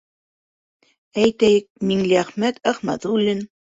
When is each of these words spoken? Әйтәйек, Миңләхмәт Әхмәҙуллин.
Әйтәйек, 1.25 1.67
Миңләхмәт 1.91 2.59
Әхмәҙуллин. 2.73 3.45